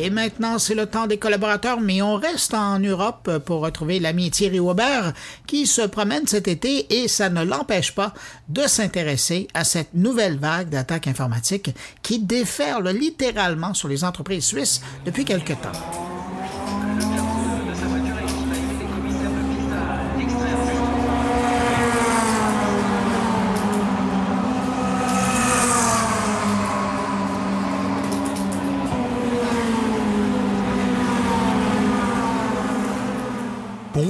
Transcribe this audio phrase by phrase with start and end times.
[0.00, 4.30] Et maintenant, c'est le temps des collaborateurs, mais on reste en Europe pour retrouver l'ami
[4.30, 5.12] Thierry Aubert
[5.48, 8.14] qui se promène cet été et ça ne l'empêche pas
[8.48, 14.82] de s'intéresser à cette nouvelle vague d'attaques informatiques qui déferle littéralement sur les entreprises suisses
[15.04, 16.17] depuis quelque temps.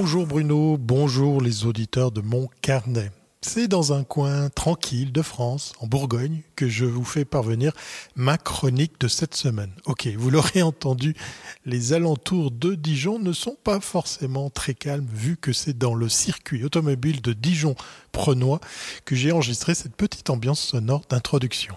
[0.09, 3.11] Bonjour Bruno, bonjour les auditeurs de mon carnet.
[3.43, 7.73] C'est dans un coin tranquille de France, en Bourgogne, que je vous fais parvenir
[8.16, 9.71] ma chronique de cette semaine.
[9.85, 11.15] Ok, vous l'aurez entendu,
[11.66, 16.09] les alentours de Dijon ne sont pas forcément très calmes vu que c'est dans le
[16.09, 18.61] circuit automobile de Dijon-Prenois
[19.05, 21.77] que j'ai enregistré cette petite ambiance sonore d'introduction.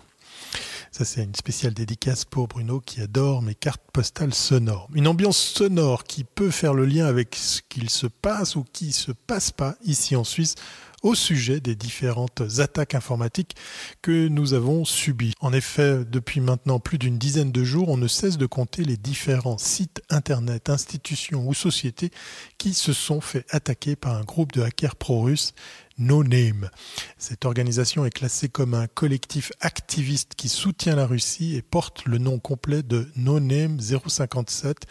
[0.94, 4.90] Ça, c'est une spéciale dédicace pour Bruno qui adore mes cartes postales sonores.
[4.94, 8.92] Une ambiance sonore qui peut faire le lien avec ce qu'il se passe ou qui
[8.92, 10.56] se passe pas ici en Suisse
[11.02, 13.56] au sujet des différentes attaques informatiques
[14.02, 15.34] que nous avons subies.
[15.40, 18.98] En effet, depuis maintenant plus d'une dizaine de jours, on ne cesse de compter les
[18.98, 22.12] différents sites internet, institutions ou sociétés
[22.58, 25.54] qui se sont fait attaquer par un groupe de hackers pro-russes
[25.98, 26.70] No Name.
[27.18, 32.18] Cette organisation est classée comme un collectif activiste qui soutient la Russie et porte le
[32.18, 34.88] nom complet de No Name 057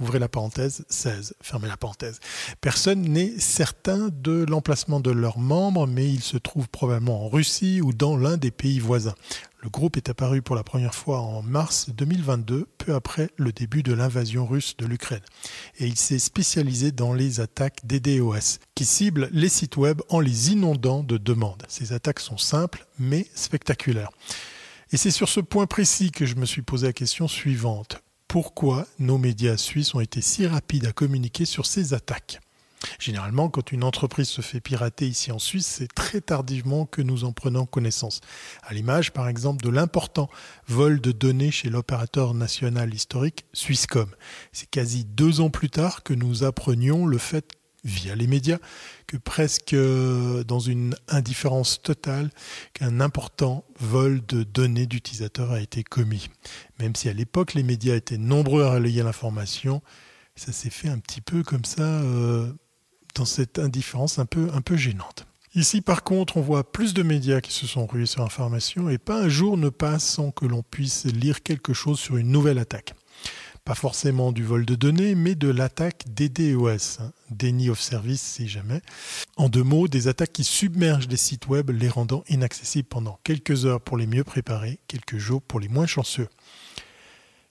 [0.00, 2.20] ouvrez la parenthèse, 16, fermez la parenthèse.
[2.60, 7.80] Personne n'est certain de l'emplacement de leurs membres, mais ils se trouvent probablement en Russie
[7.80, 9.14] ou dans l'un des pays voisins.
[9.64, 13.82] Le groupe est apparu pour la première fois en mars 2022, peu après le début
[13.82, 15.22] de l'invasion russe de l'Ukraine.
[15.78, 20.52] Et il s'est spécialisé dans les attaques DDoS, qui ciblent les sites web en les
[20.52, 21.62] inondant de demandes.
[21.68, 24.10] Ces attaques sont simples, mais spectaculaires.
[24.92, 28.02] Et c'est sur ce point précis que je me suis posé la question suivante
[28.34, 32.40] pourquoi nos médias suisses ont été si rapides à communiquer sur ces attaques.
[32.98, 37.22] Généralement, quand une entreprise se fait pirater ici en Suisse, c'est très tardivement que nous
[37.22, 38.22] en prenons connaissance.
[38.64, 40.28] À l'image, par exemple, de l'important
[40.66, 44.10] vol de données chez l'opérateur national historique Swisscom.
[44.50, 47.52] C'est quasi deux ans plus tard que nous apprenions le fait
[47.84, 48.58] via les médias,
[49.06, 52.30] que presque euh, dans une indifférence totale,
[52.72, 56.28] qu'un important vol de données d'utilisateurs a été commis.
[56.80, 59.82] Même si à l'époque les médias étaient nombreux à relayer l'information,
[60.36, 62.52] ça s'est fait un petit peu comme ça, euh,
[63.14, 65.26] dans cette indifférence un peu, un peu gênante.
[65.54, 68.98] Ici, par contre, on voit plus de médias qui se sont rués sur l'information et
[68.98, 72.58] pas un jour ne passe sans que l'on puisse lire quelque chose sur une nouvelle
[72.58, 72.94] attaque
[73.64, 78.46] pas forcément du vol de données, mais de l'attaque DDoS, hein, Déni of Service si
[78.46, 78.82] jamais.
[79.36, 83.64] En deux mots, des attaques qui submergent des sites web, les rendant inaccessibles pendant quelques
[83.64, 86.28] heures pour les mieux préparés, quelques jours pour les moins chanceux.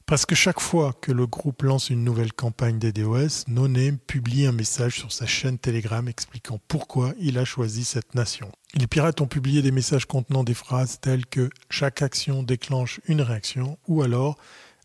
[0.05, 4.51] Parce que chaque fois que le groupe lance une nouvelle campagne DDoS, NoName publie un
[4.51, 8.51] message sur sa chaîne Telegram expliquant pourquoi il a choisi cette nation.
[8.75, 13.21] Les pirates ont publié des messages contenant des phrases telles que chaque action déclenche une
[13.21, 14.37] réaction ou alors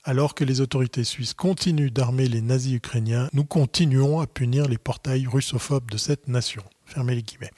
[0.05, 4.79] alors que les autorités suisses continuent d'armer les nazis ukrainiens, nous continuons à punir les
[4.79, 6.63] portails russophobes de cette nation.
[6.85, 7.51] Fermez les guillemets.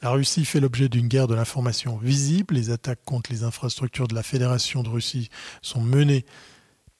[0.00, 2.54] La Russie fait l'objet d'une guerre de l'information visible.
[2.54, 5.28] Les attaques contre les infrastructures de la Fédération de Russie
[5.60, 6.24] sont menées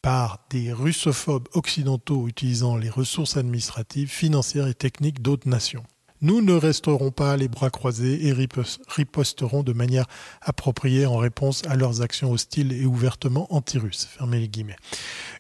[0.03, 5.85] par des russophobes occidentaux utilisant les ressources administratives, financières et techniques d'autres nations.
[6.21, 10.07] Nous ne resterons pas les bras croisés et riposterons de manière
[10.41, 14.09] appropriée en réponse à leurs actions hostiles et ouvertement anti-russes.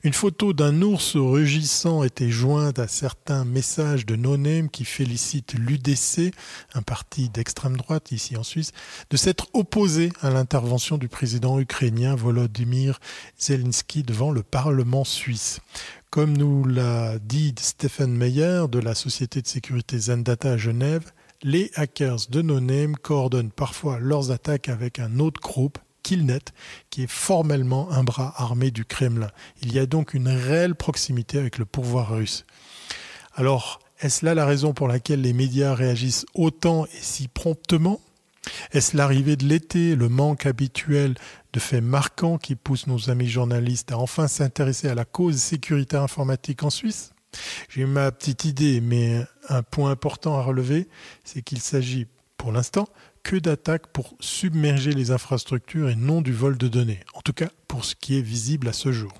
[0.04, 6.32] Une photo d'un ours rugissant était jointe à certains messages de no-name qui félicitent l'UDC,
[6.74, 8.70] un parti d'extrême droite ici en Suisse,
[9.10, 13.00] de s'être opposé à l'intervention du président ukrainien Volodymyr
[13.36, 15.60] Zelensky devant le Parlement suisse.
[16.10, 21.70] Comme nous l'a dit Stephen Meyer de la société de sécurité Zendata à Genève, les
[21.74, 26.40] hackers de NoName coordonnent parfois leurs attaques avec un autre groupe, Killnet,
[26.88, 29.30] qui est formellement un bras armé du Kremlin.
[29.60, 32.46] Il y a donc une réelle proximité avec le pouvoir russe.
[33.34, 38.00] Alors, est-ce là la raison pour laquelle les médias réagissent autant et si promptement?
[38.72, 41.14] Est-ce l'arrivée de l'été, le manque habituel
[41.52, 46.02] de faits marquants qui poussent nos amis journalistes à enfin s'intéresser à la cause sécuritaire
[46.02, 47.12] informatique en Suisse?
[47.68, 50.88] J'ai ma petite idée, mais un point important à relever,
[51.24, 52.06] c'est qu'il s'agit
[52.36, 52.88] pour l'instant
[53.22, 57.48] que d'attaques pour submerger les infrastructures et non du vol de données, en tout cas
[57.66, 59.12] pour ce qui est visible à ce jour.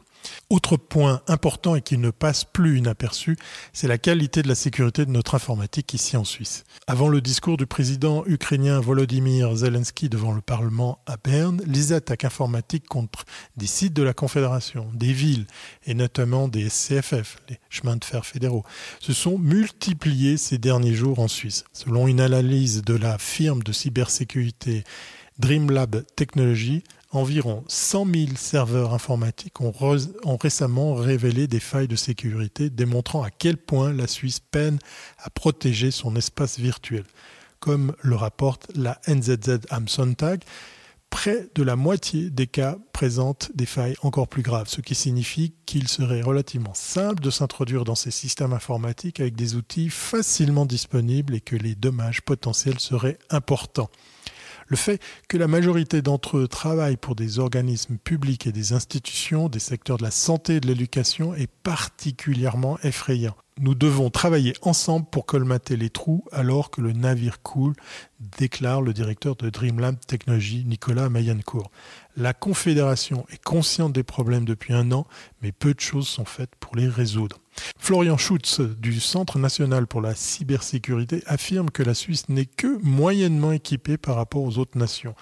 [0.51, 3.37] Autre point important et qui ne passe plus inaperçu,
[3.73, 6.65] c'est la qualité de la sécurité de notre informatique ici en Suisse.
[6.87, 12.25] Avant le discours du président ukrainien Volodymyr Zelensky devant le Parlement à Berne, les attaques
[12.25, 13.25] informatiques contre
[13.57, 15.47] des sites de la Confédération, des villes
[15.85, 18.65] et notamment des SCFF, les chemins de fer fédéraux,
[19.01, 21.65] se sont multipliées ces derniers jours en Suisse.
[21.73, 24.85] Selon une analyse de la firme de cybersécurité
[25.39, 29.73] Dreamlab Technology, environ 100 000 serveurs informatiques ont,
[30.37, 34.79] récemment révélé des failles de sécurité, démontrant à quel point la Suisse peine
[35.19, 37.05] à protéger son espace virtuel.
[37.61, 40.43] Comme le rapporte la NZZ am Sonntag,
[41.11, 45.55] près de la moitié des cas présentent des failles encore plus graves, ce qui signifie
[45.67, 51.35] qu'il serait relativement simple de s'introduire dans ces systèmes informatiques avec des outils facilement disponibles
[51.35, 53.91] et que les dommages potentiels seraient importants.
[54.69, 59.49] Le fait que la majorité d'entre eux travaillent pour des organismes publics et des institutions
[59.49, 63.35] des secteurs de la santé et de l'éducation est particulièrement effrayant.
[63.61, 67.75] Nous devons travailler ensemble pour colmater les trous alors que le navire coule,
[68.39, 71.71] déclare le directeur de Dreamlab Technology, Nicolas Mayencourt.
[72.17, 75.07] La Confédération est consciente des problèmes depuis un an,
[75.43, 77.39] mais peu de choses sont faites pour les résoudre.
[77.79, 83.51] Florian Schutz du Centre national pour la cybersécurité affirme que la Suisse n'est que moyennement
[83.51, 85.15] équipée par rapport aux autres nations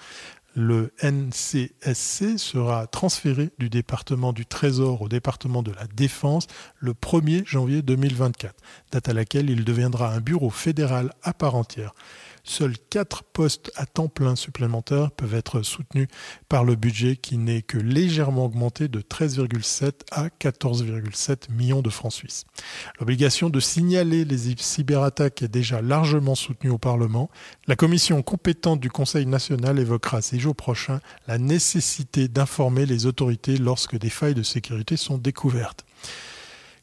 [0.57, 6.47] le NCSC sera transféré du département du Trésor au département de la Défense
[6.79, 8.55] le 1er janvier 2024,
[8.91, 11.93] date à laquelle il deviendra un bureau fédéral à part entière.
[12.49, 16.07] Seuls quatre postes à temps plein supplémentaires peuvent être soutenus
[16.47, 22.13] par le budget qui n'est que légèrement augmenté de 13,7 à 14,7 millions de francs
[22.13, 22.45] suisses.
[23.01, 27.29] L'obligation de signaler les cyberattaques est déjà largement soutenue au Parlement.
[27.67, 33.57] La commission compétente du Conseil national évoquera ces jours prochains la nécessité d'informer les autorités
[33.57, 35.86] lorsque des failles de sécurité sont découvertes.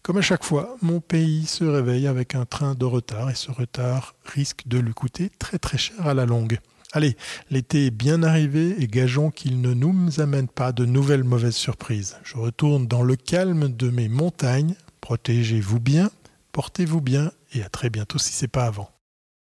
[0.05, 3.51] Comme à chaque fois, mon pays se réveille avec un train de retard et ce
[3.51, 6.59] retard risque de lui coûter très très cher à la longue.
[6.93, 7.17] Allez,
[7.51, 12.19] l'été est bien arrivé et gageons qu'il ne nous amène pas de nouvelles mauvaises surprises.
[12.23, 14.75] Je retourne dans le calme de mes montagnes.
[15.01, 16.11] Protégez-vous bien,
[16.53, 18.94] portez-vous bien et à très bientôt si c'est pas avant.